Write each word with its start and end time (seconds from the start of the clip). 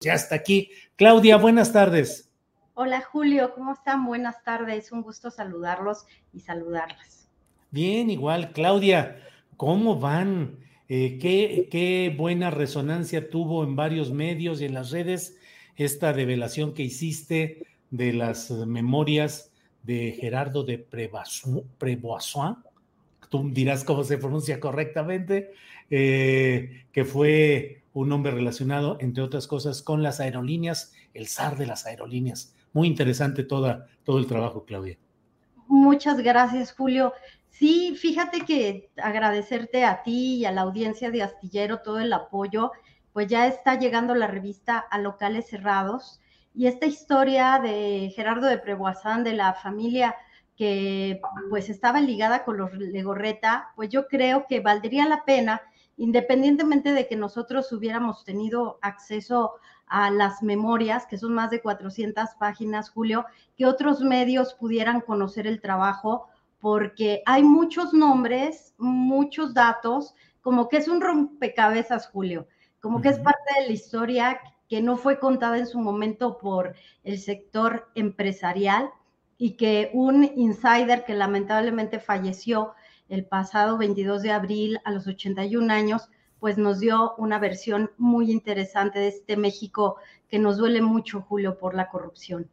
Ya 0.00 0.14
está 0.14 0.36
aquí. 0.36 0.70
Claudia, 0.94 1.36
buenas 1.38 1.72
tardes. 1.72 2.30
Hola 2.74 3.00
Julio, 3.00 3.52
¿cómo 3.52 3.72
están? 3.72 4.06
Buenas 4.06 4.44
tardes, 4.44 4.92
un 4.92 5.02
gusto 5.02 5.32
saludarlos 5.32 6.06
y 6.32 6.38
saludarlas. 6.38 7.28
Bien, 7.72 8.08
igual. 8.08 8.52
Claudia, 8.52 9.20
¿cómo 9.56 9.98
van? 9.98 10.60
Eh, 10.88 11.18
¿qué, 11.20 11.66
¿Qué 11.68 12.14
buena 12.16 12.50
resonancia 12.50 13.28
tuvo 13.28 13.64
en 13.64 13.74
varios 13.74 14.12
medios 14.12 14.60
y 14.60 14.66
en 14.66 14.74
las 14.74 14.92
redes 14.92 15.36
esta 15.74 16.12
revelación 16.12 16.74
que 16.74 16.84
hiciste 16.84 17.66
de 17.90 18.12
las 18.12 18.52
memorias 18.52 19.50
de 19.82 20.12
Gerardo 20.12 20.62
de 20.62 20.78
Preboissoin? 20.78 22.56
Tú 23.28 23.50
dirás 23.52 23.84
cómo 23.84 24.04
se 24.04 24.18
pronuncia 24.18 24.60
correctamente, 24.60 25.52
eh, 25.90 26.86
que 26.92 27.04
fue 27.04 27.82
un 27.92 28.12
hombre 28.12 28.32
relacionado, 28.32 28.96
entre 29.00 29.22
otras 29.22 29.46
cosas, 29.46 29.82
con 29.82 30.02
las 30.02 30.20
aerolíneas, 30.20 30.92
el 31.14 31.26
zar 31.28 31.56
de 31.56 31.66
las 31.66 31.86
aerolíneas. 31.86 32.54
Muy 32.72 32.86
interesante 32.86 33.44
toda, 33.44 33.86
todo 34.04 34.18
el 34.18 34.26
trabajo, 34.26 34.64
Claudia. 34.64 34.98
Muchas 35.66 36.18
gracias, 36.18 36.72
Julio. 36.72 37.12
Sí, 37.50 37.96
fíjate 37.96 38.42
que 38.42 38.90
agradecerte 38.96 39.84
a 39.84 40.02
ti 40.02 40.36
y 40.36 40.44
a 40.44 40.52
la 40.52 40.60
audiencia 40.62 41.10
de 41.10 41.22
Astillero 41.22 41.80
todo 41.80 41.98
el 41.98 42.12
apoyo, 42.12 42.70
pues 43.12 43.26
ya 43.26 43.46
está 43.46 43.78
llegando 43.78 44.14
la 44.14 44.28
revista 44.28 44.78
a 44.78 44.98
locales 44.98 45.48
cerrados 45.48 46.20
y 46.54 46.66
esta 46.66 46.86
historia 46.86 47.60
de 47.62 48.12
Gerardo 48.14 48.46
de 48.46 48.58
Preboisán, 48.58 49.24
de 49.24 49.32
la 49.32 49.54
familia 49.54 50.14
que 50.58 51.20
pues 51.50 51.70
estaba 51.70 52.00
ligada 52.00 52.44
con 52.44 52.58
los 52.58 52.74
Legorreta, 52.74 53.70
pues 53.76 53.90
yo 53.90 54.08
creo 54.08 54.46
que 54.48 54.58
valdría 54.58 55.06
la 55.06 55.24
pena, 55.24 55.62
independientemente 55.96 56.92
de 56.92 57.06
que 57.06 57.14
nosotros 57.14 57.70
hubiéramos 57.72 58.24
tenido 58.24 58.80
acceso 58.82 59.52
a 59.86 60.10
las 60.10 60.42
memorias, 60.42 61.06
que 61.06 61.16
son 61.16 61.32
más 61.32 61.50
de 61.50 61.62
400 61.62 62.30
páginas, 62.40 62.90
Julio, 62.90 63.24
que 63.56 63.66
otros 63.66 64.00
medios 64.00 64.52
pudieran 64.54 65.00
conocer 65.00 65.46
el 65.46 65.60
trabajo, 65.60 66.26
porque 66.58 67.22
hay 67.24 67.44
muchos 67.44 67.94
nombres, 67.94 68.74
muchos 68.78 69.54
datos, 69.54 70.16
como 70.40 70.68
que 70.68 70.78
es 70.78 70.88
un 70.88 71.00
rompecabezas, 71.00 72.08
Julio, 72.08 72.48
como 72.80 73.00
que 73.00 73.10
es 73.10 73.20
parte 73.20 73.60
de 73.60 73.68
la 73.68 73.72
historia 73.72 74.40
que 74.68 74.82
no 74.82 74.96
fue 74.96 75.20
contada 75.20 75.56
en 75.56 75.68
su 75.68 75.78
momento 75.78 76.36
por 76.36 76.74
el 77.04 77.20
sector 77.20 77.90
empresarial 77.94 78.90
y 79.38 79.52
que 79.52 79.90
un 79.94 80.30
insider 80.36 81.04
que 81.04 81.14
lamentablemente 81.14 82.00
falleció 82.00 82.72
el 83.08 83.24
pasado 83.24 83.78
22 83.78 84.22
de 84.22 84.32
abril 84.32 84.80
a 84.84 84.90
los 84.90 85.06
81 85.06 85.72
años, 85.72 86.08
pues 86.40 86.58
nos 86.58 86.80
dio 86.80 87.14
una 87.16 87.38
versión 87.38 87.90
muy 87.96 88.30
interesante 88.30 88.98
de 88.98 89.08
este 89.08 89.36
México 89.36 89.96
que 90.28 90.38
nos 90.38 90.58
duele 90.58 90.82
mucho, 90.82 91.22
Julio, 91.22 91.56
por 91.56 91.74
la 91.74 91.88
corrupción. 91.88 92.48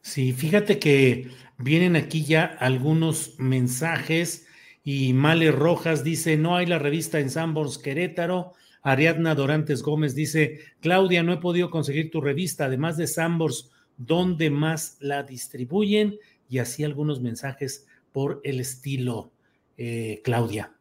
Sí, 0.00 0.32
fíjate 0.32 0.78
que 0.78 1.30
vienen 1.58 1.96
aquí 1.96 2.24
ya 2.24 2.44
algunos 2.44 3.34
mensajes 3.38 4.46
y 4.84 5.12
Male 5.12 5.50
Rojas 5.50 6.04
dice, 6.04 6.36
no 6.36 6.56
hay 6.56 6.66
la 6.66 6.78
revista 6.78 7.18
en 7.18 7.28
Sanborns 7.28 7.78
Querétaro. 7.78 8.52
Ariadna 8.82 9.34
Dorantes 9.34 9.82
Gómez 9.82 10.14
dice, 10.14 10.60
Claudia, 10.80 11.24
no 11.24 11.32
he 11.32 11.38
podido 11.38 11.70
conseguir 11.70 12.12
tu 12.12 12.20
revista, 12.20 12.66
además 12.66 12.96
de 12.96 13.08
Sanborns, 13.08 13.72
¿dónde 13.96 14.50
más 14.50 14.96
la 15.00 15.22
distribuyen? 15.22 16.18
Y 16.48 16.58
así 16.58 16.84
algunos 16.84 17.20
mensajes 17.20 17.86
por 18.12 18.40
el 18.44 18.60
estilo, 18.60 19.32
eh, 19.76 20.20
Claudia. 20.24 20.72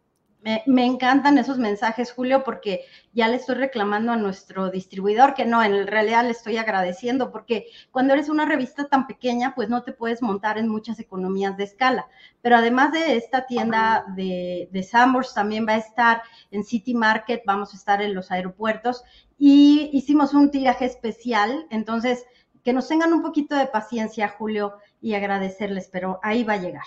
Me, 0.67 0.85
encantan 0.85 1.39
esos 1.39 1.57
mensajes, 1.57 2.11
Julio, 2.11 2.43
porque 2.43 2.85
ya 3.13 3.27
le 3.27 3.37
estoy 3.37 3.55
reclamando 3.55 4.11
a 4.11 4.15
nuestro 4.15 4.69
distribuidor, 4.69 5.33
que 5.33 5.43
no, 5.43 5.63
en 5.63 5.87
realidad 5.87 6.23
le 6.23 6.29
estoy 6.29 6.57
agradeciendo, 6.57 7.31
porque 7.31 7.65
cuando 7.89 8.13
eres 8.13 8.29
una 8.29 8.45
revista 8.45 8.87
tan 8.87 9.07
pequeña, 9.07 9.55
pues 9.55 9.69
no 9.69 9.81
te 9.81 9.91
puedes 9.91 10.21
montar 10.21 10.59
en 10.59 10.67
muchas 10.67 10.99
economías 10.99 11.57
de 11.57 11.63
escala. 11.63 12.07
Pero 12.43 12.57
además 12.57 12.91
de 12.91 13.17
esta 13.17 13.47
tienda 13.47 14.05
de, 14.15 14.69
de 14.71 14.83
Sambors, 14.83 15.33
también 15.33 15.65
va 15.67 15.73
a 15.73 15.77
estar 15.77 16.21
en 16.51 16.63
City 16.63 16.93
Market, 16.93 17.41
vamos 17.47 17.73
a 17.73 17.77
estar 17.77 18.03
en 18.03 18.13
los 18.13 18.29
aeropuertos 18.29 19.03
y 19.39 19.89
hicimos 19.93 20.35
un 20.35 20.51
tiraje 20.51 20.85
especial, 20.85 21.65
entonces 21.71 22.23
que 22.65 22.73
nos 22.73 22.87
tengan 22.87 23.13
un 23.13 23.21
poquito 23.21 23.55
de 23.55 23.67
paciencia, 23.67 24.27
Julio, 24.27 24.73
y 24.99 25.13
agradecerles, 25.13 25.87
pero 25.91 26.19
ahí 26.23 26.43
va 26.43 26.53
a 26.53 26.61
llegar. 26.61 26.83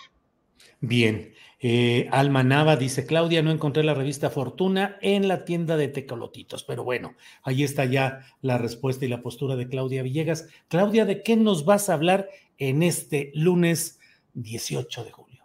Bien, 0.80 1.32
eh, 1.60 2.08
Alma 2.10 2.42
Nava 2.42 2.74
dice, 2.74 3.06
Claudia, 3.06 3.42
no 3.42 3.52
encontré 3.52 3.84
la 3.84 3.94
revista 3.94 4.28
Fortuna 4.28 4.98
en 5.00 5.28
la 5.28 5.44
tienda 5.44 5.76
de 5.76 5.86
Tecolotitos, 5.86 6.64
pero 6.64 6.82
bueno, 6.82 7.14
ahí 7.44 7.62
está 7.62 7.84
ya 7.84 8.26
la 8.42 8.58
respuesta 8.58 9.04
y 9.04 9.08
la 9.08 9.22
postura 9.22 9.54
de 9.54 9.68
Claudia 9.68 10.02
Villegas. 10.02 10.48
Claudia, 10.66 11.04
¿de 11.04 11.22
qué 11.22 11.36
nos 11.36 11.64
vas 11.64 11.88
a 11.88 11.94
hablar 11.94 12.28
en 12.58 12.82
este 12.82 13.30
lunes 13.34 14.00
18 14.34 15.04
de 15.04 15.12
julio? 15.12 15.44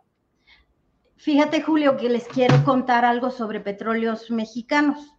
Fíjate, 1.18 1.62
Julio, 1.62 1.96
que 1.96 2.10
les 2.10 2.28
quiero 2.28 2.64
contar 2.64 3.06
algo 3.06 3.30
sobre 3.30 3.60
petróleos 3.60 4.32
mexicanos. 4.32 5.14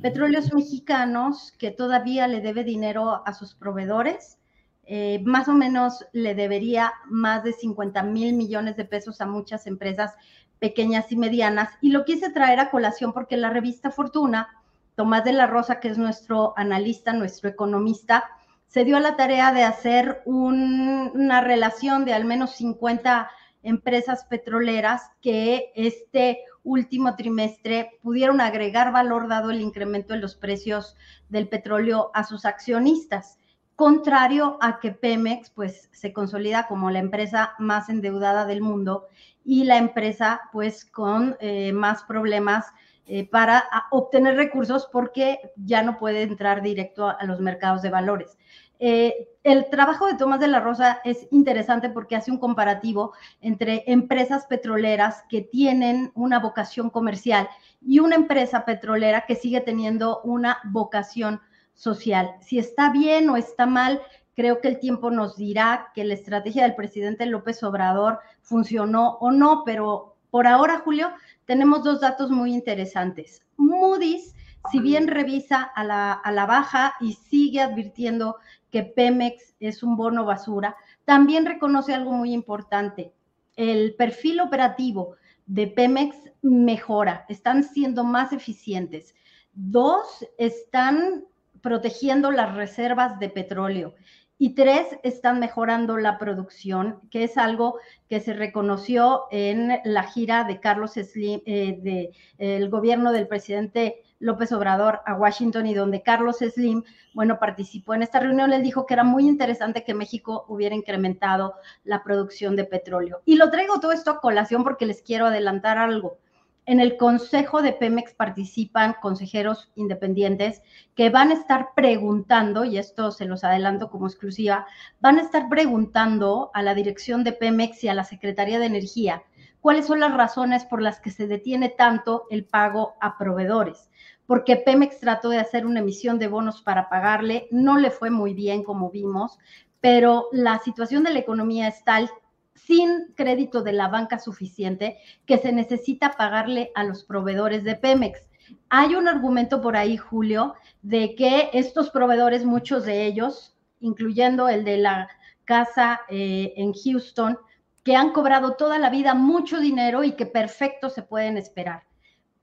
Petróleos 0.00 0.52
mexicanos 0.52 1.52
que 1.58 1.70
todavía 1.70 2.26
le 2.26 2.40
debe 2.40 2.64
dinero 2.64 3.22
a 3.24 3.32
sus 3.34 3.54
proveedores, 3.54 4.38
eh, 4.86 5.20
más 5.24 5.48
o 5.48 5.52
menos 5.52 6.04
le 6.12 6.34
debería 6.34 6.92
más 7.06 7.42
de 7.44 7.52
50 7.52 8.02
mil 8.02 8.34
millones 8.34 8.76
de 8.76 8.84
pesos 8.84 9.20
a 9.20 9.26
muchas 9.26 9.66
empresas 9.66 10.14
pequeñas 10.58 11.10
y 11.10 11.16
medianas. 11.16 11.70
Y 11.80 11.90
lo 11.90 12.04
quise 12.04 12.30
traer 12.30 12.60
a 12.60 12.70
colación 12.70 13.12
porque 13.12 13.36
la 13.36 13.50
revista 13.50 13.90
Fortuna, 13.90 14.48
Tomás 14.94 15.24
de 15.24 15.32
la 15.32 15.46
Rosa, 15.46 15.80
que 15.80 15.88
es 15.88 15.98
nuestro 15.98 16.54
analista, 16.56 17.12
nuestro 17.12 17.48
economista, 17.48 18.24
se 18.66 18.84
dio 18.84 18.96
a 18.96 19.00
la 19.00 19.16
tarea 19.16 19.52
de 19.52 19.62
hacer 19.62 20.22
un, 20.24 21.10
una 21.14 21.40
relación 21.40 22.04
de 22.04 22.14
al 22.14 22.24
menos 22.24 22.52
50 22.52 23.30
empresas 23.62 24.24
petroleras 24.24 25.10
que 25.20 25.72
este 25.74 26.40
último 26.62 27.16
trimestre 27.16 27.98
pudieron 28.02 28.40
agregar 28.40 28.92
valor 28.92 29.28
dado 29.28 29.50
el 29.50 29.60
incremento 29.60 30.14
de 30.14 30.20
los 30.20 30.34
precios 30.34 30.96
del 31.28 31.48
petróleo 31.48 32.10
a 32.14 32.24
sus 32.24 32.44
accionistas 32.44 33.38
contrario 33.76 34.58
a 34.60 34.78
que 34.78 34.92
Pemex 34.92 35.50
pues 35.50 35.88
se 35.92 36.12
consolida 36.12 36.66
como 36.66 36.90
la 36.90 37.00
empresa 37.00 37.54
más 37.58 37.88
endeudada 37.88 38.46
del 38.46 38.60
mundo 38.60 39.06
y 39.44 39.64
la 39.64 39.76
empresa 39.76 40.42
pues 40.52 40.84
con 40.84 41.36
eh, 41.40 41.72
más 41.72 42.02
problemas 42.04 42.66
eh, 43.06 43.28
para 43.28 43.64
obtener 43.90 44.36
recursos 44.36 44.88
porque 44.90 45.38
ya 45.56 45.82
no 45.82 45.98
puede 45.98 46.22
entrar 46.22 46.62
directo 46.62 47.08
a, 47.08 47.22
los 47.24 47.40
mercados 47.40 47.82
de 47.82 47.90
valores. 47.90 48.38
Eh, 48.78 49.28
el 49.42 49.68
trabajo 49.70 50.06
de 50.06 50.14
Tomás 50.14 50.40
de 50.40 50.48
la 50.48 50.60
Rosa 50.60 51.00
es 51.04 51.28
interesante 51.30 51.90
porque 51.90 52.16
hace 52.16 52.30
un 52.30 52.38
comparativo 52.38 53.12
entre 53.40 53.84
empresas 53.86 54.46
petroleras 54.46 55.24
que 55.28 55.42
tienen 55.42 56.12
una 56.14 56.38
vocación 56.38 56.90
comercial 56.90 57.48
y 57.82 57.98
una 57.98 58.16
empresa 58.16 58.64
petrolera 58.64 59.26
que 59.26 59.36
sigue 59.36 59.60
teniendo 59.60 60.22
una 60.22 60.58
vocación 60.64 61.40
social. 61.74 62.30
Si 62.40 62.58
está 62.58 62.90
bien 62.90 63.28
o 63.28 63.36
está 63.36 63.66
mal 63.66 64.00
Creo 64.34 64.60
que 64.60 64.68
el 64.68 64.80
tiempo 64.80 65.10
nos 65.10 65.36
dirá 65.36 65.92
que 65.94 66.04
la 66.04 66.14
estrategia 66.14 66.64
del 66.64 66.74
presidente 66.74 67.24
López 67.26 67.62
Obrador 67.62 68.18
funcionó 68.42 69.16
o 69.20 69.30
no, 69.30 69.62
pero 69.64 70.16
por 70.30 70.48
ahora, 70.48 70.80
Julio, 70.80 71.10
tenemos 71.44 71.84
dos 71.84 72.00
datos 72.00 72.30
muy 72.30 72.52
interesantes. 72.52 73.42
Moody's, 73.56 74.34
si 74.72 74.80
bien 74.80 75.06
revisa 75.06 75.62
a 75.62 75.84
la, 75.84 76.12
a 76.12 76.32
la 76.32 76.46
baja 76.46 76.94
y 77.00 77.12
sigue 77.12 77.60
advirtiendo 77.60 78.36
que 78.72 78.82
Pemex 78.82 79.54
es 79.60 79.84
un 79.84 79.96
bono 79.96 80.24
basura, 80.24 80.74
también 81.04 81.46
reconoce 81.46 81.94
algo 81.94 82.10
muy 82.10 82.32
importante. 82.32 83.12
El 83.54 83.94
perfil 83.94 84.40
operativo 84.40 85.14
de 85.46 85.68
Pemex 85.68 86.16
mejora, 86.42 87.24
están 87.28 87.62
siendo 87.62 88.02
más 88.02 88.32
eficientes. 88.32 89.14
Dos, 89.52 90.26
están 90.38 91.24
protegiendo 91.64 92.30
las 92.30 92.54
reservas 92.54 93.18
de 93.18 93.30
petróleo. 93.30 93.94
Y 94.36 94.54
tres, 94.54 94.86
están 95.02 95.40
mejorando 95.40 95.96
la 95.96 96.18
producción, 96.18 97.00
que 97.10 97.24
es 97.24 97.38
algo 97.38 97.78
que 98.06 98.20
se 98.20 98.34
reconoció 98.34 99.22
en 99.30 99.80
la 99.84 100.02
gira 100.02 100.44
de 100.44 100.60
Carlos 100.60 100.92
Slim, 100.92 101.40
eh, 101.46 101.78
de, 101.80 102.10
el 102.36 102.68
gobierno 102.68 103.12
del 103.12 103.28
presidente 103.28 104.02
López 104.18 104.52
Obrador 104.52 105.00
a 105.06 105.14
Washington 105.14 105.66
y 105.66 105.72
donde 105.72 106.02
Carlos 106.02 106.38
Slim, 106.38 106.82
bueno, 107.14 107.38
participó 107.38 107.94
en 107.94 108.02
esta 108.02 108.20
reunión, 108.20 108.50
le 108.50 108.60
dijo 108.60 108.84
que 108.84 108.92
era 108.92 109.04
muy 109.04 109.26
interesante 109.26 109.84
que 109.84 109.94
México 109.94 110.44
hubiera 110.48 110.74
incrementado 110.74 111.54
la 111.82 112.02
producción 112.02 112.56
de 112.56 112.64
petróleo. 112.64 113.22
Y 113.24 113.36
lo 113.36 113.50
traigo 113.50 113.80
todo 113.80 113.92
esto 113.92 114.10
a 114.10 114.20
colación 114.20 114.64
porque 114.64 114.84
les 114.84 115.00
quiero 115.00 115.28
adelantar 115.28 115.78
algo. 115.78 116.18
En 116.66 116.80
el 116.80 116.96
consejo 116.96 117.60
de 117.60 117.72
Pemex 117.72 118.14
participan 118.14 118.96
consejeros 119.02 119.70
independientes 119.74 120.62
que 120.94 121.10
van 121.10 121.30
a 121.30 121.34
estar 121.34 121.70
preguntando, 121.76 122.64
y 122.64 122.78
esto 122.78 123.10
se 123.10 123.26
los 123.26 123.44
adelanto 123.44 123.90
como 123.90 124.06
exclusiva, 124.06 124.66
van 125.00 125.18
a 125.18 125.22
estar 125.22 125.48
preguntando 125.48 126.50
a 126.54 126.62
la 126.62 126.74
dirección 126.74 127.22
de 127.22 127.32
Pemex 127.32 127.84
y 127.84 127.88
a 127.88 127.94
la 127.94 128.04
Secretaría 128.04 128.58
de 128.58 128.66
Energía 128.66 129.22
cuáles 129.64 129.86
son 129.86 130.00
las 130.00 130.12
razones 130.12 130.66
por 130.66 130.82
las 130.82 131.00
que 131.00 131.10
se 131.10 131.26
detiene 131.26 131.70
tanto 131.70 132.26
el 132.28 132.44
pago 132.44 132.96
a 133.00 133.16
proveedores. 133.16 133.90
Porque 134.26 134.56
Pemex 134.56 135.00
trató 135.00 135.30
de 135.30 135.38
hacer 135.38 135.64
una 135.64 135.80
emisión 135.80 136.18
de 136.18 136.28
bonos 136.28 136.60
para 136.60 136.90
pagarle, 136.90 137.48
no 137.50 137.78
le 137.78 137.90
fue 137.90 138.10
muy 138.10 138.34
bien 138.34 138.62
como 138.62 138.90
vimos, 138.90 139.38
pero 139.80 140.28
la 140.32 140.58
situación 140.58 141.02
de 141.02 141.14
la 141.14 141.18
economía 141.20 141.66
es 141.66 141.82
tal 141.82 142.10
sin 142.54 143.12
crédito 143.14 143.62
de 143.62 143.72
la 143.72 143.88
banca 143.88 144.18
suficiente 144.18 144.98
que 145.26 145.38
se 145.38 145.52
necesita 145.52 146.12
pagarle 146.12 146.70
a 146.74 146.84
los 146.84 147.04
proveedores 147.04 147.64
de 147.64 147.76
Pemex. 147.76 148.28
Hay 148.68 148.94
un 148.94 149.08
argumento 149.08 149.60
por 149.60 149.76
ahí, 149.76 149.96
Julio, 149.96 150.54
de 150.82 151.14
que 151.14 151.50
estos 151.52 151.90
proveedores, 151.90 152.44
muchos 152.44 152.84
de 152.84 153.06
ellos, 153.06 153.54
incluyendo 153.80 154.48
el 154.48 154.64
de 154.64 154.78
la 154.78 155.08
casa 155.44 156.00
eh, 156.08 156.54
en 156.56 156.72
Houston, 156.72 157.38
que 157.82 157.96
han 157.96 158.12
cobrado 158.12 158.54
toda 158.54 158.78
la 158.78 158.90
vida 158.90 159.14
mucho 159.14 159.60
dinero 159.60 160.04
y 160.04 160.12
que 160.12 160.26
perfecto 160.26 160.88
se 160.88 161.02
pueden 161.02 161.36
esperar. 161.36 161.84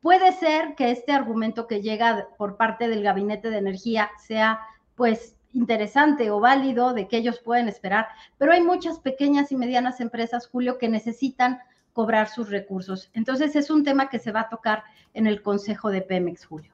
Puede 0.02 0.32
ser 0.34 0.76
que 0.76 0.92
este 0.92 1.12
argumento 1.12 1.68
que 1.68 1.82
llega 1.82 2.28
por 2.38 2.58
parte 2.58 2.88
del 2.88 3.04
Gabinete 3.04 3.50
de 3.50 3.58
Energía 3.58 4.12
sea, 4.18 4.60
pues, 4.96 5.36
interesante 5.54 6.32
o 6.32 6.40
válido 6.40 6.94
de 6.94 7.08
que 7.08 7.18
ellos 7.18 7.40
pueden 7.40 7.68
esperar, 7.68 8.08
pero 8.38 8.54
hay 8.54 8.62
muchas 8.62 9.00
pequeñas 9.00 9.52
y 9.52 9.56
medianas 9.56 10.00
empresas, 10.00 10.48
Julio, 10.48 10.78
que 10.78 10.90
necesitan 10.90 11.60
cobrar 11.94 12.30
sus 12.30 12.50
recursos. 12.50 13.10
Entonces 13.14 13.56
es 13.56 13.70
un 13.70 13.84
tema 13.84 14.10
que 14.10 14.20
se 14.20 14.32
va 14.32 14.42
a 14.42 14.50
tocar 14.50 14.84
en 15.14 15.28
el 15.28 15.42
Consejo 15.42 15.90
de 15.90 16.02
Pemex, 16.02 16.46
Julio. 16.46 16.74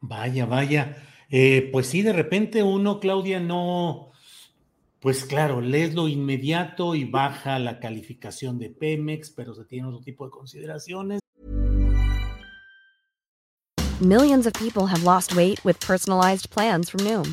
Vaya, 0.00 0.46
vaya. 0.46 0.96
Eh, 1.30 1.70
pues 1.72 1.86
sí, 1.86 2.02
de 2.02 2.12
repente 2.12 2.62
uno, 2.62 3.00
Claudia, 3.00 3.40
no, 3.40 4.12
pues 5.00 5.24
claro, 5.24 5.60
lees 5.60 5.94
lo 5.94 6.06
inmediato 6.06 6.94
y 6.94 7.04
baja 7.04 7.58
la 7.58 7.80
calificación 7.80 8.58
de 8.58 8.70
Pemex, 8.70 9.30
pero 9.30 9.54
se 9.54 9.64
tiene 9.64 9.88
otro 9.88 10.00
tipo 10.00 10.24
de 10.24 10.30
consideraciones. 10.30 11.20
Millions 14.00 14.46
of 14.46 14.52
people 14.54 14.86
have 14.86 15.04
lost 15.04 15.34
weight 15.34 15.64
with 15.64 15.76
personalized 15.80 16.50
plans 16.50 16.90
from 16.90 17.04
Noom. 17.04 17.32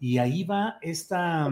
Y 0.00 0.18
ahí 0.18 0.44
va 0.44 0.78
esta 0.82 1.48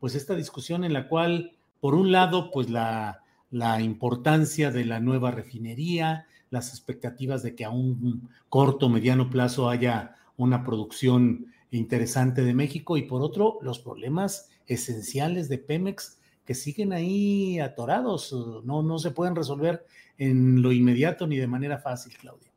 pues 0.00 0.14
esta 0.14 0.34
discusión 0.34 0.84
en 0.84 0.92
la 0.92 1.08
cual 1.08 1.52
por 1.80 1.94
un 1.94 2.12
lado 2.12 2.50
pues 2.50 2.70
la 2.70 3.22
la 3.50 3.80
importancia 3.80 4.70
de 4.70 4.84
la 4.84 5.00
nueva 5.00 5.30
refinería, 5.30 6.26
las 6.50 6.70
expectativas 6.70 7.42
de 7.42 7.54
que 7.54 7.64
a 7.64 7.70
un 7.70 8.28
corto 8.48 8.88
mediano 8.88 9.30
plazo 9.30 9.68
haya 9.68 10.16
una 10.36 10.64
producción 10.64 11.46
interesante 11.70 12.42
de 12.44 12.54
México 12.54 12.96
y 12.96 13.02
por 13.02 13.22
otro 13.22 13.58
los 13.62 13.78
problemas 13.78 14.50
esenciales 14.66 15.48
de 15.48 15.58
Pemex 15.58 16.18
que 16.44 16.54
siguen 16.54 16.92
ahí 16.92 17.58
atorados, 17.58 18.32
no, 18.64 18.82
no 18.82 18.98
se 18.98 19.10
pueden 19.10 19.34
resolver 19.34 19.84
en 20.18 20.62
lo 20.62 20.72
inmediato 20.72 21.26
ni 21.26 21.36
de 21.36 21.46
manera 21.46 21.78
fácil, 21.78 22.16
Claudia. 22.16 22.52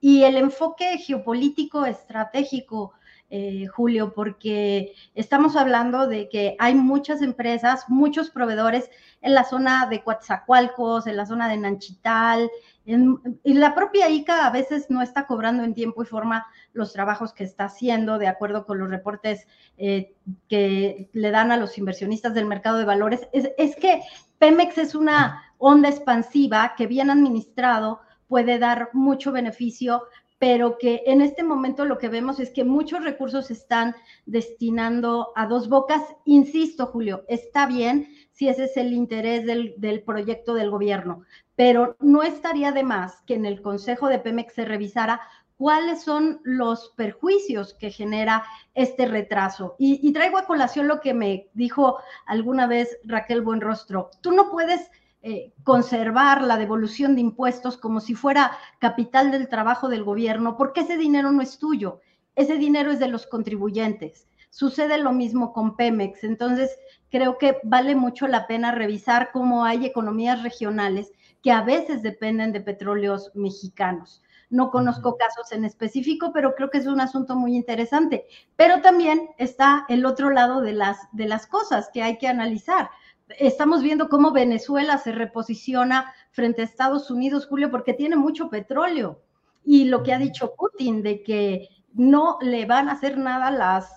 Y 0.00 0.22
el 0.22 0.36
enfoque 0.36 0.96
geopolítico 0.98 1.84
estratégico, 1.84 2.92
eh, 3.30 3.66
Julio, 3.66 4.14
porque 4.14 4.94
estamos 5.14 5.54
hablando 5.54 6.06
de 6.06 6.28
que 6.28 6.56
hay 6.58 6.74
muchas 6.74 7.20
empresas, 7.20 7.84
muchos 7.88 8.30
proveedores 8.30 8.90
en 9.20 9.34
la 9.34 9.44
zona 9.44 9.86
de 9.86 10.02
Coatzacoalcos, 10.02 11.06
en 11.06 11.16
la 11.16 11.26
zona 11.26 11.48
de 11.48 11.58
Nanchital, 11.58 12.50
y 12.86 13.52
la 13.52 13.74
propia 13.74 14.08
ICA 14.08 14.46
a 14.46 14.50
veces 14.50 14.88
no 14.88 15.02
está 15.02 15.26
cobrando 15.26 15.62
en 15.62 15.74
tiempo 15.74 16.02
y 16.02 16.06
forma 16.06 16.46
los 16.72 16.94
trabajos 16.94 17.34
que 17.34 17.44
está 17.44 17.64
haciendo, 17.64 18.18
de 18.18 18.28
acuerdo 18.28 18.64
con 18.64 18.78
los 18.78 18.88
reportes 18.88 19.46
eh, 19.76 20.14
que 20.48 21.10
le 21.12 21.30
dan 21.30 21.52
a 21.52 21.58
los 21.58 21.76
inversionistas 21.76 22.32
del 22.32 22.46
mercado 22.46 22.78
de 22.78 22.86
valores. 22.86 23.28
Es, 23.32 23.50
es 23.58 23.76
que 23.76 24.00
Pemex 24.38 24.78
es 24.78 24.94
una 24.94 25.42
onda 25.58 25.90
expansiva 25.90 26.74
que 26.78 26.86
bien 26.86 27.10
administrado 27.10 28.00
puede 28.26 28.58
dar 28.58 28.88
mucho 28.94 29.32
beneficio, 29.32 30.04
pero 30.38 30.78
que 30.78 31.02
en 31.06 31.20
este 31.20 31.42
momento 31.42 31.84
lo 31.84 31.98
que 31.98 32.08
vemos 32.08 32.38
es 32.38 32.50
que 32.50 32.64
muchos 32.64 33.02
recursos 33.02 33.46
se 33.46 33.54
están 33.54 33.94
destinando 34.24 35.32
a 35.34 35.46
dos 35.46 35.68
bocas. 35.68 36.02
Insisto, 36.24 36.86
Julio, 36.86 37.24
está 37.28 37.66
bien 37.66 38.08
si 38.32 38.48
ese 38.48 38.64
es 38.64 38.76
el 38.76 38.92
interés 38.92 39.44
del, 39.44 39.74
del, 39.78 40.02
proyecto 40.02 40.54
del 40.54 40.70
gobierno, 40.70 41.22
pero 41.56 41.96
no 41.98 42.22
estaría 42.22 42.70
de 42.70 42.84
más 42.84 43.20
que 43.22 43.34
en 43.34 43.46
el 43.46 43.60
Consejo 43.62 44.06
de 44.08 44.20
Pemex 44.20 44.54
se 44.54 44.64
revisara 44.64 45.20
cuáles 45.56 46.02
son 46.02 46.40
los 46.44 46.90
perjuicios 46.96 47.74
que 47.74 47.90
genera 47.90 48.44
este 48.74 49.06
retraso. 49.06 49.74
Y, 49.76 49.98
y 50.08 50.12
traigo 50.12 50.38
a 50.38 50.46
colación 50.46 50.86
lo 50.86 51.00
que 51.00 51.14
me 51.14 51.48
dijo 51.52 51.98
alguna 52.26 52.68
vez 52.68 52.96
Raquel 53.02 53.42
Buenrostro. 53.42 54.10
Tú 54.20 54.30
no 54.30 54.52
puedes 54.52 54.88
eh, 55.20 55.52
conservar 55.64 56.42
la 56.42 56.56
devolución 56.56 57.14
de 57.14 57.22
impuestos 57.22 57.76
como 57.76 58.00
si 58.00 58.14
fuera 58.14 58.56
capital 58.78 59.30
del 59.30 59.48
trabajo 59.48 59.88
del 59.88 60.04
gobierno, 60.04 60.56
porque 60.56 60.80
ese 60.80 60.96
dinero 60.96 61.32
no 61.32 61.42
es 61.42 61.58
tuyo, 61.58 62.00
ese 62.36 62.56
dinero 62.56 62.92
es 62.92 63.00
de 63.00 63.08
los 63.08 63.26
contribuyentes. 63.26 64.28
Sucede 64.50 64.96
lo 64.98 65.12
mismo 65.12 65.52
con 65.52 65.76
Pemex, 65.76 66.24
entonces 66.24 66.78
creo 67.10 67.36
que 67.36 67.58
vale 67.64 67.94
mucho 67.94 68.28
la 68.28 68.46
pena 68.46 68.72
revisar 68.72 69.30
cómo 69.32 69.64
hay 69.64 69.86
economías 69.86 70.42
regionales 70.42 71.12
que 71.42 71.50
a 71.50 71.62
veces 71.62 72.02
dependen 72.02 72.52
de 72.52 72.60
petróleos 72.60 73.32
mexicanos. 73.34 74.22
No 74.50 74.70
conozco 74.70 75.16
casos 75.18 75.52
en 75.52 75.64
específico, 75.64 76.32
pero 76.32 76.54
creo 76.54 76.70
que 76.70 76.78
es 76.78 76.86
un 76.86 77.00
asunto 77.00 77.36
muy 77.36 77.54
interesante. 77.54 78.26
Pero 78.56 78.80
también 78.80 79.28
está 79.36 79.84
el 79.88 80.06
otro 80.06 80.30
lado 80.30 80.62
de 80.62 80.72
las, 80.72 80.96
de 81.12 81.26
las 81.26 81.46
cosas 81.46 81.90
que 81.92 82.02
hay 82.02 82.16
que 82.16 82.28
analizar. 82.28 82.88
Estamos 83.38 83.82
viendo 83.82 84.08
cómo 84.08 84.32
Venezuela 84.32 84.98
se 84.98 85.12
reposiciona 85.12 86.12
frente 86.30 86.62
a 86.62 86.64
Estados 86.64 87.10
Unidos, 87.10 87.46
Julio, 87.46 87.70
porque 87.70 87.94
tiene 87.94 88.16
mucho 88.16 88.48
petróleo. 88.48 89.22
Y 89.64 89.84
lo 89.84 90.02
que 90.02 90.12
ha 90.12 90.18
dicho 90.18 90.54
Putin 90.56 91.02
de 91.02 91.22
que 91.22 91.68
no 91.92 92.38
le 92.40 92.64
van 92.64 92.88
a 92.88 92.92
hacer 92.92 93.18
nada 93.18 93.50
las 93.50 93.90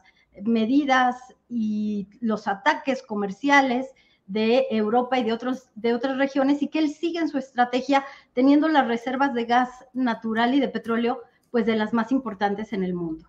medidas 0.43 1.17
y 1.49 2.07
los 2.19 2.47
ataques 2.47 3.03
comerciales 3.03 3.87
de 4.27 4.67
Europa 4.71 5.19
y 5.19 5.23
de, 5.23 5.33
otros, 5.33 5.69
de 5.75 5.93
otras 5.93 6.17
regiones 6.17 6.61
y 6.61 6.69
que 6.69 6.79
él 6.79 6.89
sigue 6.89 7.19
en 7.19 7.27
su 7.27 7.37
estrategia 7.37 8.05
teniendo 8.33 8.67
las 8.69 8.87
reservas 8.87 9.33
de 9.33 9.45
gas 9.45 9.69
natural 9.93 10.55
y 10.55 10.59
de 10.59 10.69
petróleo 10.69 11.21
pues 11.51 11.65
de 11.65 11.75
las 11.75 11.93
más 11.93 12.13
importantes 12.13 12.71
en 12.71 12.83
el 12.83 12.93
mundo. 12.93 13.27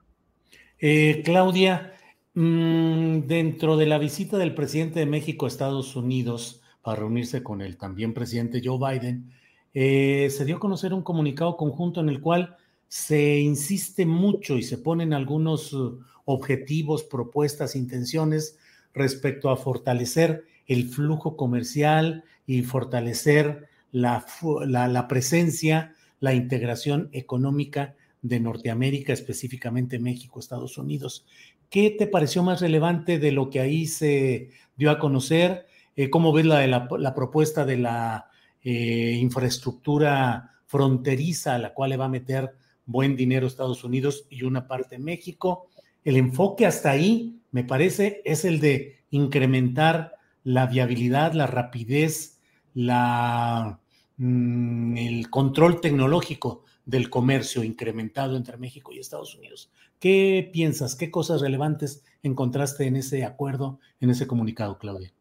Eh, 0.78 1.22
Claudia, 1.24 1.92
mm, 2.34 3.20
dentro 3.26 3.76
de 3.76 3.86
la 3.86 3.98
visita 3.98 4.38
del 4.38 4.54
presidente 4.54 5.00
de 5.00 5.06
México 5.06 5.46
a 5.46 5.48
Estados 5.48 5.96
Unidos 5.96 6.62
para 6.82 7.00
reunirse 7.00 7.42
con 7.42 7.62
el 7.62 7.76
también 7.76 8.12
presidente 8.12 8.60
Joe 8.64 8.78
Biden, 8.78 9.32
eh, 9.74 10.28
se 10.30 10.44
dio 10.44 10.56
a 10.56 10.60
conocer 10.60 10.92
un 10.92 11.02
comunicado 11.02 11.56
conjunto 11.56 12.00
en 12.00 12.08
el 12.08 12.20
cual 12.20 12.56
se 12.88 13.38
insiste 13.38 14.04
mucho 14.04 14.58
y 14.58 14.62
se 14.62 14.76
ponen 14.76 15.14
algunos 15.14 15.72
uh, 15.72 16.00
objetivos, 16.26 17.04
propuestas, 17.04 17.74
intenciones 17.74 18.58
respecto 18.92 19.48
a 19.48 19.56
fortalecer 19.56 20.44
el 20.66 20.88
flujo 20.88 21.36
comercial 21.36 22.24
y 22.46 22.62
fortalecer 22.62 23.68
la, 23.92 24.26
la, 24.66 25.08
presencia, 25.08 25.94
la 26.20 26.34
integración 26.34 27.08
económica 27.12 27.94
de 28.20 28.40
Norteamérica, 28.40 29.12
específicamente 29.12 29.98
México, 29.98 30.38
Estados 30.38 30.76
Unidos. 30.76 31.24
¿Qué 31.72 31.88
te 31.88 32.06
pareció 32.06 32.42
más 32.42 32.60
relevante 32.60 33.18
de 33.18 33.32
lo 33.32 33.48
que 33.48 33.58
ahí 33.58 33.86
se 33.86 34.50
dio 34.76 34.90
a 34.90 34.98
conocer? 34.98 35.64
Eh, 35.96 36.10
¿Cómo 36.10 36.30
ves 36.30 36.44
la, 36.44 36.66
la, 36.66 37.14
propuesta 37.14 37.64
de 37.64 37.78
la 37.78 38.28
eh, 38.62 39.16
infraestructura 39.18 40.50
fronteriza 40.66 41.54
a 41.54 41.58
la 41.58 41.72
cual 41.72 41.88
le 41.88 41.96
va 41.96 42.04
a 42.04 42.10
meter 42.10 42.54
buen 42.84 43.16
dinero 43.16 43.46
Estados 43.46 43.84
Unidos 43.84 44.26
y 44.28 44.42
una 44.42 44.68
parte 44.68 44.98
México? 44.98 45.70
El 46.04 46.18
enfoque 46.18 46.66
hasta 46.66 46.90
ahí, 46.90 47.40
me 47.52 47.64
parece, 47.64 48.20
es 48.26 48.44
el 48.44 48.60
de 48.60 48.98
incrementar 49.08 50.16
la 50.44 50.66
viabilidad, 50.66 51.32
la 51.32 51.46
rapidez, 51.46 52.38
la, 52.74 53.80
mm, 54.16 54.96
el 54.96 55.30
control 55.30 55.80
tecnológico 55.80 56.64
del 56.84 57.10
comercio 57.10 57.62
incrementado 57.62 58.36
entre 58.36 58.56
México 58.56 58.92
y 58.92 58.98
Estados 58.98 59.34
Unidos. 59.34 59.70
¿Qué 59.98 60.50
piensas? 60.52 60.96
¿Qué 60.96 61.10
cosas 61.10 61.40
relevantes 61.40 62.04
encontraste 62.22 62.86
en 62.86 62.96
ese 62.96 63.24
acuerdo, 63.24 63.78
en 64.00 64.10
ese 64.10 64.26
comunicado, 64.26 64.78
Claudia? 64.78 65.12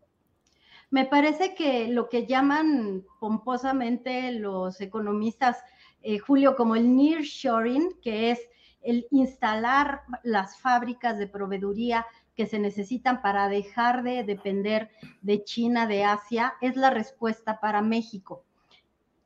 Me 0.90 1.06
parece 1.06 1.56
que 1.56 1.88
lo 1.88 2.10
que 2.10 2.26
llaman 2.26 3.06
pomposamente 3.20 4.32
los 4.34 4.82
economistas, 4.82 5.58
eh, 6.02 6.18
Julio, 6.18 6.56
como 6.56 6.76
el 6.76 6.96
nearshoring, 6.96 7.94
que 8.02 8.32
es 8.32 8.40
el 8.82 9.08
instalar 9.12 10.02
las 10.24 10.60
fábricas 10.60 11.18
de 11.18 11.28
proveeduría 11.28 12.06
que 12.36 12.48
se 12.48 12.60
necesitan 12.60 13.22
para 13.22 13.48
dejar 13.48 14.04
de 14.04 14.24
depender 14.24 14.90
de 15.22 15.44
China, 15.44 15.86
de 15.86 16.04
Asia, 16.04 16.56
es 16.60 16.76
la 16.76 16.90
respuesta 16.90 17.60
para 17.60 17.82
México. 17.82 18.44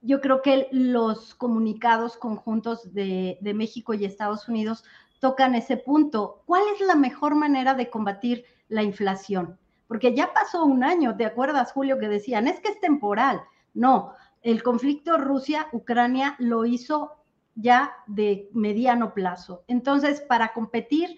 Yo 0.05 0.21
creo 0.21 0.43
que 0.43 0.67
los 0.71 1.33
comunicados 1.33 2.15
conjuntos 2.15 2.93
de, 2.93 3.39
México 3.55 3.95
y 3.95 4.05
Estados 4.05 4.47
Unidos 4.47 4.83
tocan 5.19 5.55
ese 5.55 5.77
punto. 5.77 6.43
¿Cuál 6.45 6.61
es 6.75 6.85
la 6.85 6.93
mejor 6.93 7.33
manera 7.33 7.73
de 7.73 7.89
combatir 7.89 8.45
la 8.67 8.83
inflación? 8.83 9.57
Porque 9.87 10.13
ya 10.13 10.31
pasó 10.31 10.63
un 10.63 10.83
año, 10.83 11.17
¿te 11.17 11.25
acuerdas, 11.25 11.71
Julio, 11.71 11.97
que 11.97 12.07
decían, 12.07 12.47
es 12.47 12.59
que 12.59 12.69
es 12.69 12.79
temporal? 12.79 13.41
No, 13.73 14.13
el 14.43 14.61
conflicto 14.61 15.17
Rusia-Ucrania 15.17 16.35
lo 16.37 16.65
hizo 16.65 17.13
ya 17.55 17.95
de 18.05 18.47
mediano 18.53 19.15
plazo. 19.15 19.63
Entonces, 19.67 20.21
para 20.21 20.53
competir 20.53 21.15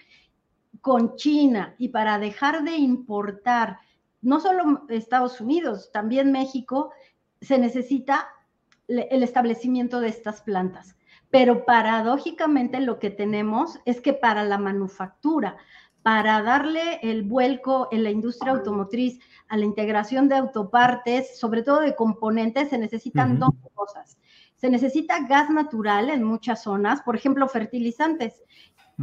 con 0.80 1.18
China 1.18 1.76
y 1.78 1.90
para 1.90 2.20
dejar 2.20 2.64
de 2.64 2.78
importar, 2.78 3.80
no 4.22 4.40
solo 4.40 4.86
Estados 4.88 5.42
Unidos, 5.42 5.92
también 5.92 6.32
México, 6.32 6.92
se 7.42 7.58
necesita 7.58 8.30
el 8.88 9.24
establecimiento 9.24 10.00
de 10.00 10.10
estas 10.10 10.42
plantas. 10.42 10.96
Pero 11.30 11.66
paradójicamente 11.66 12.80
lo 12.80 13.00
que 13.00 13.10
tenemos 13.10 13.80
es 13.86 14.00
que 14.00 14.14
para 14.14 14.44
la 14.44 14.58
manufactura, 14.58 15.58
para 16.02 16.42
darle 16.42 17.00
el 17.02 17.24
vuelco 17.24 17.90
en 17.92 18.04
la 18.04 18.12
industria 18.12 18.54
automotriz 18.54 19.20
a 19.50 19.58
la 19.58 19.66
integración 19.66 20.30
de 20.30 20.36
autopartes, 20.36 21.38
sobre 21.38 21.64
todo 21.64 21.82
de 21.82 21.96
componentes, 21.96 22.70
se 22.70 22.78
necesitan 22.78 23.40
dos 23.40 23.52
cosas. 23.74 24.18
Se 24.56 24.70
necesita 24.70 25.28
gas 25.28 25.50
natural 25.50 26.10
en 26.10 26.24
muchas 26.24 26.64
zonas, 26.64 27.02
por 27.02 27.16
ejemplo, 27.16 27.48
fertilizantes, 27.50 28.42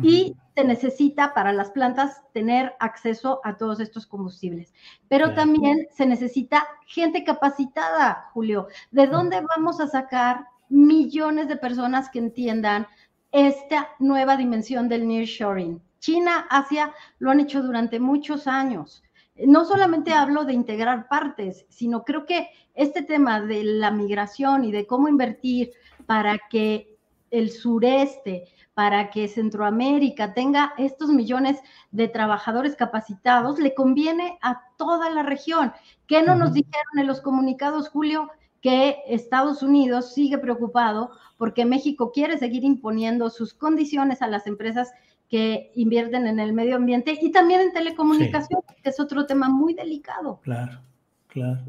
y 0.03 0.37
se 0.55 0.65
necesita 0.65 1.35
para 1.35 1.53
las 1.53 1.71
plantas 1.71 2.23
tener 2.33 2.75
acceso 2.81 3.41
a 3.45 3.57
todos 3.57 3.81
estos 3.81 4.07
combustibles. 4.07 4.73
Pero 5.09 5.35
también 5.35 5.87
se 5.93 6.07
necesita 6.07 6.67
gente 6.87 7.25
capacitada, 7.25 8.31
Julio. 8.33 8.69
¿De 8.91 9.07
dónde 9.07 9.41
vamos 9.57 9.81
a 9.81 9.89
sacar 9.89 10.47
millones 10.69 11.49
de 11.49 11.57
personas 11.57 12.09
que 12.09 12.19
entiendan 12.19 12.87
esta 13.33 13.89
nueva 13.99 14.37
dimensión 14.37 14.89
del 14.89 15.07
nearshoring? 15.07 15.81
China, 15.99 16.47
Asia 16.51 16.93
lo 17.19 17.31
han 17.31 17.41
hecho 17.41 17.63
durante 17.63 17.99
muchos 17.99 18.47
años. 18.47 19.03
No 19.37 19.65
solamente 19.65 20.13
hablo 20.13 20.45
de 20.45 20.53
integrar 20.53 21.09
partes, 21.09 21.67
sino 21.69 22.05
creo 22.05 22.27
que 22.27 22.51
este 22.75 23.03
tema 23.03 23.41
de 23.41 23.65
la 23.65 23.91
migración 23.91 24.65
y 24.65 24.71
de 24.71 24.87
cómo 24.87 25.09
invertir 25.09 25.73
para 26.07 26.39
que 26.51 26.97
el 27.31 27.51
sureste, 27.51 28.45
para 28.75 29.11
que 29.11 29.29
Centroamérica 29.29 30.35
tenga 30.35 30.75
estos 30.77 31.09
millones 31.09 31.59
de 31.93 32.09
trabajadores 32.09 32.75
capacitados, 32.75 33.59
le 33.61 33.75
conviene 33.75 34.37
a 34.43 34.63
toda 34.77 35.11
la 35.11 35.23
región. 35.23 35.73
¿Qué 36.07 36.23
no 36.23 36.35
nos 36.35 36.53
dijeron 36.53 36.99
en 36.99 37.07
los 37.07 37.21
comunicados, 37.21 37.89
Julio? 37.89 38.31
Que 38.61 38.97
Estados 39.09 39.63
Unidos 39.63 40.13
sigue 40.13 40.39
preocupado 40.39 41.11
porque 41.39 41.65
México 41.65 42.11
quiere 42.13 42.39
seguir 42.39 42.65
imponiendo 42.65 43.31
sus 43.31 43.55
condiciones 43.55 44.23
a 44.23 44.27
las 44.27 44.47
empresas 44.47 44.91
que 45.29 45.71
invierten 45.75 46.27
en 46.27 46.41
el 46.41 46.53
medio 46.53 46.77
ambiente 46.77 47.19
y 47.21 47.31
también 47.31 47.61
en 47.61 47.73
telecomunicación, 47.73 48.61
que 48.83 48.91
es 48.91 48.99
otro 48.99 49.27
tema 49.27 49.49
muy 49.49 49.75
delicado. 49.75 50.41
Claro, 50.43 50.81
claro. 51.29 51.63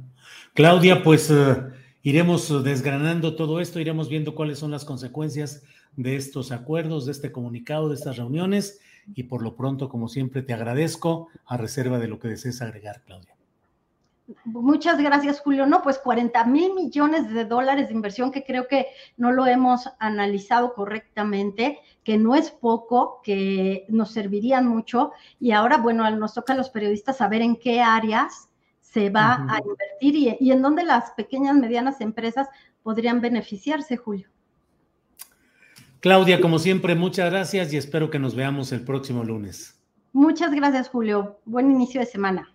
Claudia, 0.53 1.03
pues 1.03 1.29
eh, 1.29 1.63
iremos 2.01 2.63
desgranando 2.63 3.35
todo 3.35 3.59
esto, 3.59 3.79
iremos 3.79 4.09
viendo 4.09 4.35
cuáles 4.35 4.59
son 4.59 4.71
las 4.71 4.85
consecuencias 4.85 5.63
de 5.95 6.15
estos 6.15 6.51
acuerdos, 6.51 7.05
de 7.05 7.11
este 7.11 7.31
comunicado, 7.31 7.89
de 7.89 7.95
estas 7.95 8.17
reuniones 8.17 8.79
y 9.13 9.23
por 9.23 9.43
lo 9.43 9.55
pronto, 9.55 9.89
como 9.89 10.07
siempre, 10.07 10.41
te 10.41 10.53
agradezco 10.53 11.29
a 11.45 11.57
reserva 11.57 11.99
de 11.99 12.07
lo 12.07 12.19
que 12.19 12.29
desees 12.29 12.61
agregar, 12.61 13.01
Claudia. 13.05 13.35
Muchas 14.43 14.97
gracias, 14.97 15.39
Julio. 15.39 15.67
No, 15.67 15.83
pues 15.83 15.99
40 15.99 16.45
mil 16.45 16.73
millones 16.73 17.31
de 17.31 17.45
dólares 17.45 17.89
de 17.89 17.93
inversión 17.93 18.31
que 18.31 18.43
creo 18.43 18.67
que 18.67 18.87
no 19.17 19.31
lo 19.31 19.45
hemos 19.45 19.87
analizado 19.99 20.73
correctamente, 20.73 21.79
que 22.03 22.17
no 22.17 22.33
es 22.33 22.49
poco, 22.49 23.21
que 23.23 23.85
nos 23.87 24.11
servirían 24.11 24.65
mucho. 24.65 25.11
Y 25.39 25.51
ahora, 25.51 25.77
bueno, 25.77 26.09
nos 26.09 26.33
toca 26.33 26.53
a 26.53 26.57
los 26.57 26.71
periodistas 26.71 27.17
saber 27.17 27.43
en 27.43 27.55
qué 27.55 27.81
áreas 27.81 28.49
se 28.81 29.11
va 29.11 29.45
a 29.47 29.59
invertir 29.59 30.15
y, 30.15 30.37
y 30.39 30.51
en 30.51 30.61
dónde 30.63 30.83
las 30.83 31.11
pequeñas, 31.11 31.55
medianas 31.55 32.01
empresas 32.01 32.47
podrían 32.81 33.21
beneficiarse, 33.21 33.97
Julio. 33.97 34.29
Claudia, 36.05 36.39
como 36.39 36.59
siempre, 36.59 36.93
muchas 36.93 37.31
gracias 37.31 37.73
y 37.73 37.77
espero 37.77 38.11
que 38.11 38.19
nos 38.19 38.35
veamos 38.35 38.71
el 38.71 38.81
próximo 38.81 39.23
lunes. 39.23 39.81
Muchas 40.13 40.51
gracias, 40.53 40.87
Julio. 40.87 41.39
Buen 41.45 41.71
inicio 41.71 41.99
de 41.99 42.05
semana. 42.05 42.54